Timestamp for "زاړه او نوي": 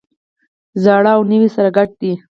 0.83-1.49